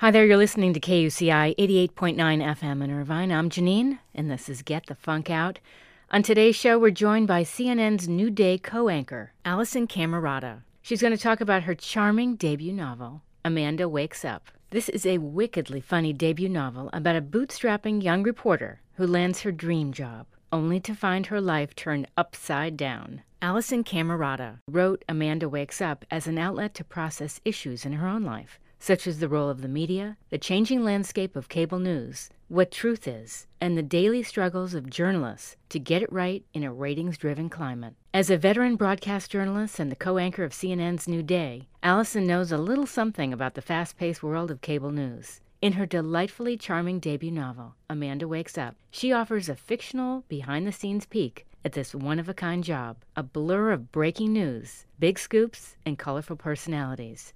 [0.00, 3.30] Hi there, you're listening to KUCI 88.9 FM in Irvine.
[3.30, 5.58] I'm Janine, and this is Get the Funk Out.
[6.10, 10.62] On today's show, we're joined by CNN's New Day co anchor, Alisyn Camerota.
[10.80, 14.50] She's going to talk about her charming debut novel, Amanda Wakes Up.
[14.70, 19.52] This is a wickedly funny debut novel about a bootstrapping young reporter who lands her
[19.52, 23.20] dream job, only to find her life turned upside down.
[23.42, 28.24] Alisyn Camerota wrote Amanda Wakes Up as an outlet to process issues in her own
[28.24, 32.72] life such as the role of the media, the changing landscape of cable news, what
[32.72, 37.16] truth is, and the daily struggles of journalists to get it right in a ratings
[37.16, 37.94] driven climate.
[38.12, 42.50] As a veteran broadcast journalist and the co anchor of CNN's New Day, Alisyn knows
[42.50, 45.40] a little something about the fast paced world of cable news.
[45.62, 50.72] In her delightfully charming debut novel, Amanda Wakes Up, she offers a fictional, behind the
[50.72, 55.18] scenes peek at this one of a kind job, a blur of breaking news, big
[55.18, 57.34] scoops, and colorful personalities.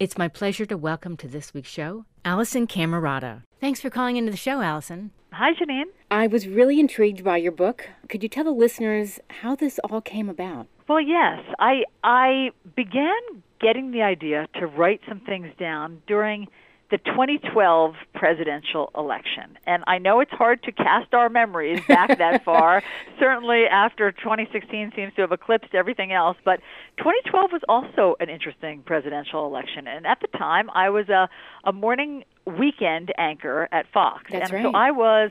[0.00, 3.42] It's my pleasure to welcome to this week's show Alisyn Camerota.
[3.60, 5.10] Thanks for calling into the show, Alisyn.
[5.32, 5.84] Hi, Janine.
[6.10, 7.88] I was really intrigued by your book.
[8.08, 10.66] Could you tell the listeners how this all came about?
[10.88, 11.38] Well, yes.
[11.60, 13.14] I I began
[13.60, 16.48] getting the idea to write some things down during
[16.90, 19.56] the 2012 presidential election.
[19.66, 22.82] And I know it's hard to cast our memories back that far.
[23.18, 26.60] Certainly after 2016 seems to have eclipsed everything else, but
[26.98, 29.88] 2012 was also an interesting presidential election.
[29.88, 31.28] And at the time, I was a
[31.64, 34.24] a morning weekend anchor at Fox.
[34.30, 34.72] That's and right.
[34.72, 35.30] so I was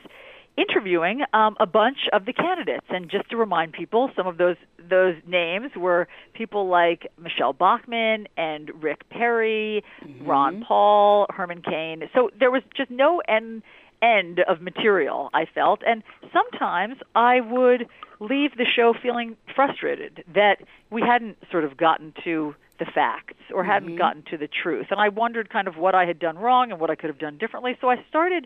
[0.57, 2.85] interviewing um, a bunch of the candidates.
[2.89, 4.57] And just to remind people, some of those
[4.89, 10.27] those names were people like Michele Bachmann and Rick Perry, Mm-hmm.
[10.27, 12.03] Ron Paul, Herman Cain.
[12.13, 13.63] So there was just no end
[14.01, 15.29] end of material.
[15.33, 17.87] I felt, and sometimes I would
[18.19, 20.57] leave the show feeling frustrated that
[20.91, 23.97] we hadn't sort of gotten to the facts or hadn't Mm-hmm.
[23.97, 24.87] gotten to the truth.
[24.91, 27.19] And I wondered kind of what I had done wrong and what I could have
[27.19, 27.77] done differently.
[27.79, 28.45] So I started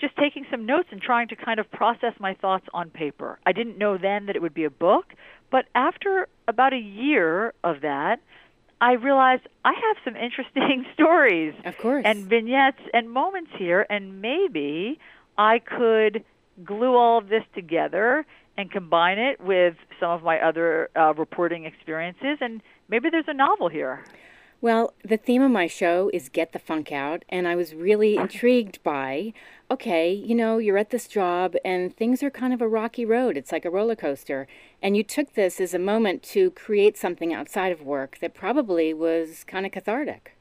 [0.00, 3.38] just taking some notes and trying to kind of process my thoughts on paper.
[3.46, 5.06] I didn't know then that it would be a book,
[5.50, 8.20] but after about a year of that,
[8.80, 12.02] I realized I have some interesting stories Of course.
[12.04, 14.98] and vignettes and moments here, and maybe
[15.38, 16.24] I could
[16.64, 18.26] glue all of this together
[18.58, 23.34] and combine it with some of my other uh, reporting experiences, and maybe there's a
[23.34, 24.04] novel here.
[24.60, 28.16] Well, the theme of my show is Get the Funk Out, and I was really
[28.16, 29.32] intrigued by
[29.70, 33.36] okay, you know, you're at this job and things are kind of a rocky road.
[33.36, 34.46] It's like a roller coaster.
[34.80, 38.94] And you took this as a moment to create something outside of work that probably
[38.94, 40.36] was kind of cathartic.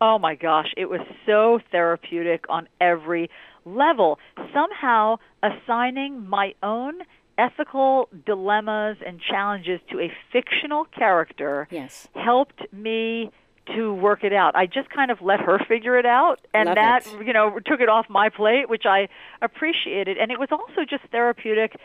[0.00, 3.30] Oh my gosh, it was so therapeutic on every
[3.64, 4.18] level.
[4.54, 7.00] Somehow assigning my own
[7.38, 12.08] ethical dilemmas and challenges to a fictional character Yes.
[12.14, 13.30] helped me
[13.76, 14.56] to work it out.
[14.56, 17.26] I just kind of let her figure it out and Love that, it.
[17.26, 19.08] you know, took it off my plate, which I
[19.42, 20.18] appreciated.
[20.18, 21.76] And it was also just therapeutic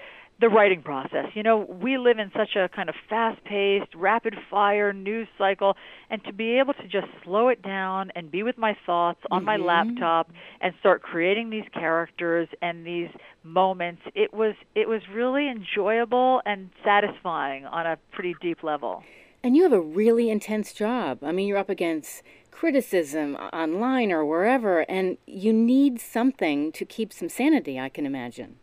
[0.42, 1.28] the writing process.
[1.34, 5.78] You know, we live in such a kind of fast-paced, rapid-fire news cycle,
[6.10, 9.46] and to be able to just slow it down and be with my thoughts on
[9.46, 9.66] my Mhm.
[9.66, 13.10] laptop and start creating these characters and these
[13.44, 19.04] moments, it was it was really enjoyable and satisfying on a pretty deep level.
[19.46, 21.20] And you have a really intense job.
[21.22, 27.14] I mean, you're up against criticism online or wherever, and you need something to keep
[27.14, 28.56] some sanity, I can imagine.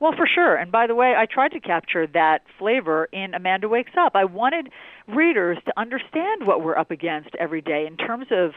[0.00, 0.56] Well, for sure.
[0.56, 4.12] And by the way, I tried to capture that flavor in Amanda Wakes Up.
[4.14, 4.68] I wanted
[5.08, 8.50] readers to understand what we're up against every day in terms of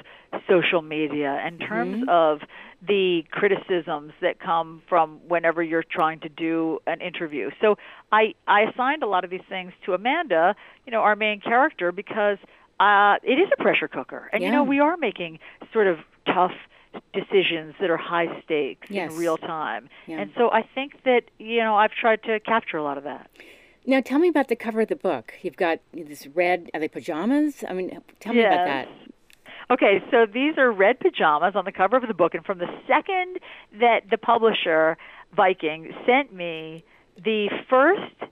[0.49, 2.09] social media, in terms Mhm.
[2.09, 2.41] of
[2.85, 7.49] the criticisms that come from whenever you're trying to do an interview.
[7.59, 7.77] So
[8.11, 10.55] I, I assigned a lot of these things to Amanda,
[10.85, 12.37] you know, our main character, because
[12.79, 14.29] uh, it is a pressure cooker.
[14.31, 15.39] And, you know, we are making
[15.73, 16.53] sort of tough
[17.13, 19.11] decisions that are high stakes Yes.
[19.11, 19.89] in real time.
[20.05, 20.19] Yeah.
[20.19, 23.29] And so I think that, you know, I've tried to capture a lot of that.
[23.85, 25.33] Now, tell me about the cover of the book.
[25.41, 27.63] You've got this red, are they pajamas?
[27.67, 28.87] I mean, tell me about that.
[29.69, 32.67] Okay, so these are red pajamas on the cover of the book, and from the
[32.87, 33.39] second
[33.79, 34.97] that the publisher,
[35.35, 36.85] Viking, sent me
[37.21, 38.31] the first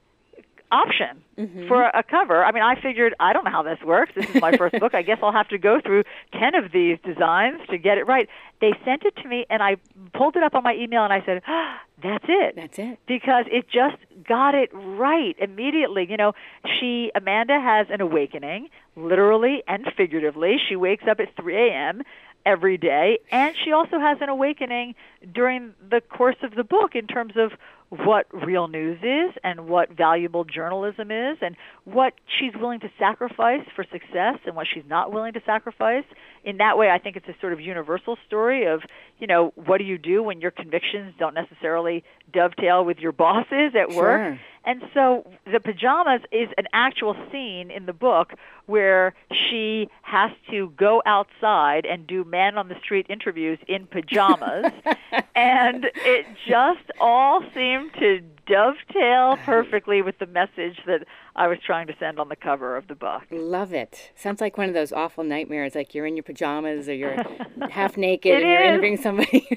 [0.81, 1.68] option Mhm.
[1.68, 2.44] for a cover.
[2.45, 4.12] I mean, I figured I don't know how this works.
[4.16, 4.94] This is my first book.
[4.94, 8.27] I guess I'll have to go through 10 of these designs to get it right.
[8.62, 9.77] They sent it to me and I
[10.13, 13.00] pulled it up on my email and I said, ah, "That's it." That's it.
[13.07, 16.04] because it just got it right immediately.
[16.10, 16.33] You know,
[16.80, 20.57] she Amanda has an awakening, literally and figuratively.
[20.68, 22.01] She wakes up at 3 a.m.
[22.46, 24.96] every day, and she also has an awakening
[25.34, 27.52] during the course of the book in terms of
[27.90, 31.56] what real news is and what valuable journalism is and
[31.86, 36.04] what she's willing to sacrifice for success and what she's not willing to sacrifice.
[36.44, 38.82] In that way, I think it's a sort of universal story of,
[39.20, 42.04] you know, what do you do when your convictions don't necessarily
[42.34, 44.20] dovetail with your bosses at work?
[44.20, 44.40] Sure.
[44.66, 48.34] And so the pajamas is an actual scene in the book
[48.66, 54.72] where she has to go outside and do man on the street interviews in pajamas.
[55.36, 61.88] and it just all seemed to dovetail perfectly with the message that I was trying
[61.88, 63.24] to send on the cover of the book.
[63.32, 64.12] Love it.
[64.16, 67.18] Sounds like one of those awful nightmares, like you're in your pajamas or you're
[67.70, 68.68] half naked It and you're is.
[68.68, 69.48] interviewing somebody.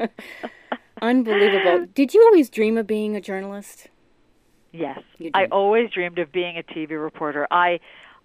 [1.02, 1.86] Unbelievable.
[1.94, 3.88] Did you always dream of being a journalist?
[4.72, 5.00] Yes.
[5.18, 7.46] You I always dreamed of being a TV reporter.
[7.50, 7.78] I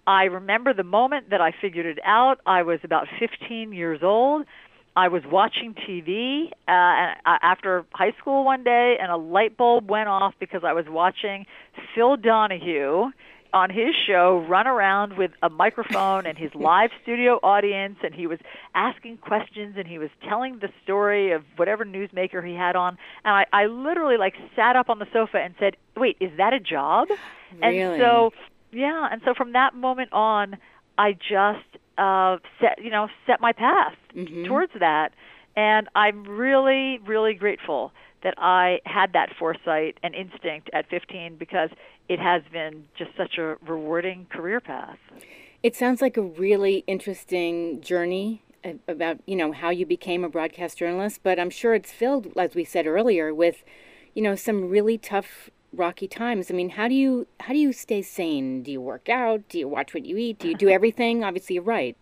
[0.06, 2.36] I remember the moment that I figured it out.
[2.46, 4.46] I was about 15 years old.
[4.96, 9.88] I was watching TV uh, uh, after high school one day, and a light bulb
[9.88, 11.44] went off because I was watching
[11.94, 13.10] Phil Donahue
[13.52, 18.26] on his show run around with a microphone and his live studio audience and he
[18.26, 18.38] was
[18.74, 23.34] asking questions and he was telling the story of whatever newsmaker he had on and
[23.34, 26.60] I, I literally like sat up on the sofa and said, Wait, is that a
[26.60, 27.08] job?
[27.60, 27.90] Really?
[27.90, 28.30] And so
[28.72, 30.56] yeah, and so from that moment on
[30.98, 31.64] I just
[31.96, 34.46] uh set you know, set my path Mhm.
[34.46, 35.12] towards that.
[35.56, 37.92] And I'm really, really grateful
[38.22, 41.70] that I had that foresight and instinct at 15 because
[42.08, 44.98] it has been just such a rewarding career path.
[45.62, 48.42] It sounds like a really interesting journey
[48.86, 52.54] about, you know, how you became a broadcast journalist, but I'm sure it's filled, as
[52.54, 53.62] we said earlier, with,
[54.14, 56.50] you know, some really tough rocky times.
[56.50, 58.62] I mean, how do you how do you stay sane?
[58.62, 59.48] Do you work out?
[59.48, 60.38] Do you watch what you eat?
[60.38, 61.24] Do you do everything?
[61.24, 61.96] Obviously, you're right.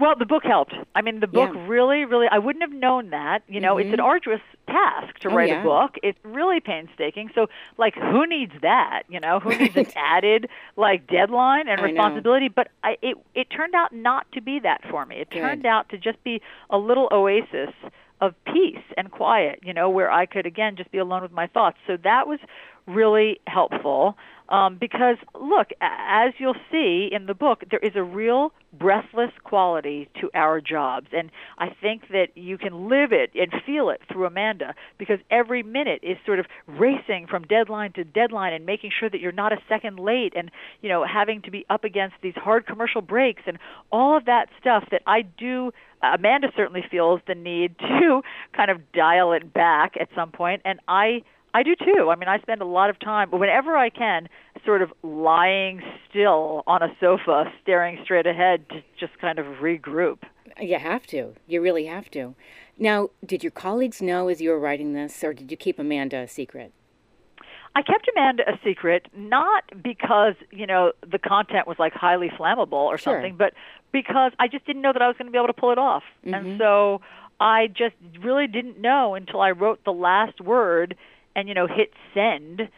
[0.00, 0.74] Well, the book helped.
[0.94, 1.66] I mean, the book Yeah.
[1.68, 3.42] really, really, I wouldn't have known that.
[3.46, 4.00] You know, it's an mm-hmm.
[4.00, 5.60] arduous task to Oh, write yeah.
[5.60, 5.96] a book.
[6.02, 7.30] It's really painstaking.
[7.34, 9.02] So, like, who needs that?
[9.10, 11.82] You know, who needs an added, like, deadline and I know.
[11.84, 12.48] responsibility?
[12.48, 15.16] But I, it, it turned out not to be that for me.
[15.16, 15.40] It Good.
[15.40, 17.74] turned out to just be a little oasis
[18.22, 21.46] of peace and quiet, you know, where I could, again, just be alone with my
[21.46, 21.78] thoughts.
[21.86, 22.38] So that was
[22.86, 24.16] really helpful.
[24.50, 30.08] Um, because look, as you'll see in the book, there is a real breathless quality
[30.20, 34.26] to our jobs, and I think that you can live it and feel it through
[34.26, 39.08] Amanda because every minute is sort of racing from deadline to deadline and making sure
[39.08, 40.50] that you're not a second late, and
[40.82, 43.56] you know having to be up against these hard commercial breaks and
[43.92, 45.70] all of that stuff that I do.
[46.02, 48.22] Amanda certainly feels the need to
[48.56, 52.10] kind of dial it back at some point, and I I do too.
[52.10, 54.28] I mean, I spend a lot of time, whenever I can,
[54.64, 60.18] sort of lying still on a sofa, staring straight ahead to just kind of regroup.
[60.60, 61.34] You have to.
[61.46, 62.34] You really have to.
[62.78, 66.18] Now, did your colleagues know as you were writing this, or did you keep Amanda
[66.18, 66.72] a secret?
[67.74, 72.72] I kept Amanda a secret, not because, you know, the content was like highly flammable
[72.72, 73.14] or Sure.
[73.14, 73.54] something, but
[73.92, 75.78] because I just didn't know that I was going to be able to pull it
[75.78, 76.02] off.
[76.26, 76.34] Mhm.
[76.36, 77.00] And so
[77.38, 80.96] I just really didn't know until I wrote the last word
[81.34, 82.68] and, you know, hit send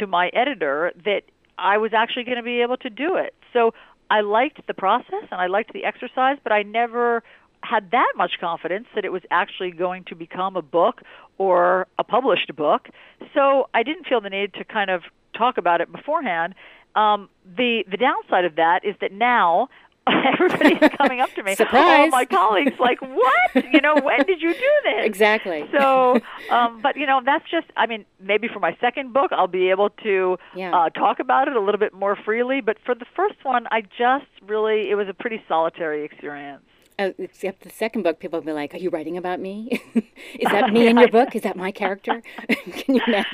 [0.00, 1.22] to my editor that
[1.58, 3.34] I was actually going to be able to do it.
[3.52, 3.72] So
[4.10, 7.22] I liked the process and I liked the exercise, but I never
[7.62, 11.02] had that much confidence that it was actually going to become a book
[11.38, 12.88] or a published book.
[13.34, 15.02] So I didn't feel the need to kind of
[15.36, 16.54] talk about it beforehand.
[16.94, 19.68] Um, the the downside of that is that now
[20.08, 21.54] everybody's coming up to me.
[21.72, 23.72] All my colleagues like, "What?
[23.72, 25.68] You know, when did you do this?" Exactly.
[25.72, 26.18] So,
[26.50, 27.66] um, but you know, that's just.
[27.76, 30.74] I mean, maybe for my second book, I'll be able to Yeah.
[30.76, 32.60] uh, talk about it a little bit more freely.
[32.60, 36.62] But for the first one, I just really, it was a pretty solitary experience.
[36.98, 39.80] Uh, except the second book, people will be like, "Are you writing about me?
[40.38, 41.34] Is that me in your book?
[41.34, 42.22] Is that my character?
[42.48, 43.32] Can you imagine?"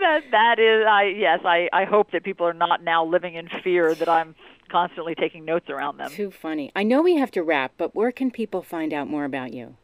[0.00, 3.48] that that is, I yes, I I hope that people are not now living in
[3.62, 4.34] fear that I'm
[4.70, 6.10] constantly taking notes around them.
[6.10, 6.70] Too funny.
[6.76, 9.76] I know we have to wrap, but where can people find out more about you?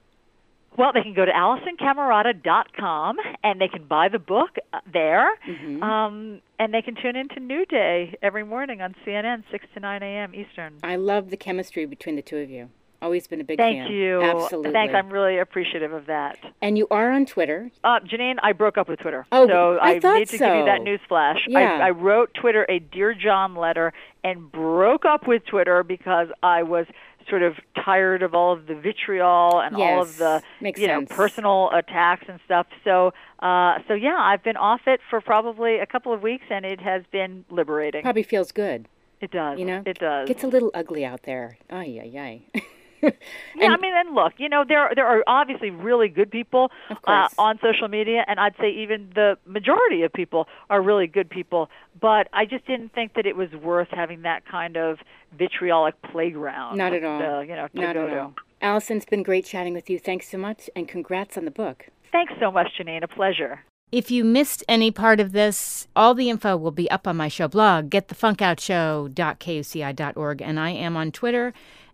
[0.76, 5.36] Well, they can go to AlisynCamerota.com and they can buy the book uh, there.
[5.46, 5.82] Mhm.
[5.82, 9.80] Um, and they can tune in to New Day every morning on CNN, 6 to
[9.80, 10.34] 9 a.m.
[10.34, 10.74] Eastern.
[10.82, 12.70] I love the chemistry between the two of you.
[13.02, 13.86] Always been a big Thank fan.
[13.88, 14.22] Thank you.
[14.22, 14.70] Absolutely.
[14.70, 14.94] Thanks.
[14.94, 16.38] I'm really appreciative of that.
[16.62, 17.68] And you are on Twitter.
[17.82, 19.26] Uh, Janine, I broke up with Twitter.
[19.32, 21.44] Oh, so I thought need to give you that news flash.
[21.48, 21.58] Yeah.
[21.58, 23.92] I, I wrote Twitter a Dear John letter
[24.22, 26.86] and broke up with Twitter because I was
[27.28, 27.54] sort of
[27.84, 31.12] tired of all of the vitriol and all of the you know sense.
[31.12, 32.66] personal attacks and stuff.
[32.84, 36.64] So uh, so yeah, I've been off it for probably a couple of weeks and
[36.64, 38.02] it has been liberating.
[38.02, 38.86] Probably feels good.
[39.20, 39.58] It does.
[39.58, 40.28] You know, it does.
[40.28, 41.58] Gets a little ugly out there.
[41.70, 42.60] Ay, ay, ay.
[43.56, 46.70] yeah, I mean, and look, you know, there there are obviously really good people
[47.04, 51.28] uh, on social media, and I'd say even the majority of people are really good
[51.28, 51.68] people.
[52.00, 54.98] But I just didn't think that it was worth having that kind of
[55.36, 56.78] vitriolic playground.
[56.78, 57.22] Not at all.
[57.22, 58.20] Uh, you know, to Not go at to.
[58.20, 58.34] all.
[58.62, 59.98] Alisyn, it's been great chatting with you.
[59.98, 61.88] Thanks so much, and congrats on the book.
[62.12, 63.02] Thanks so much, Janine.
[63.02, 63.64] A pleasure.
[63.90, 67.28] If you missed any part of this, all the info will be up on my
[67.28, 71.52] show blog, getthefunkoutshow.kuci.org, and I am on Twitter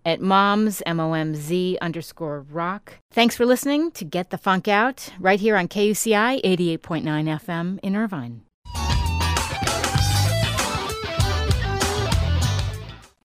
[0.09, 2.95] at moms, M-O-M-Z underscore rock.
[3.11, 7.95] Thanks for listening to Get the Funk Out right here on KUCI 88.9 FM in
[7.95, 8.48] Irvine.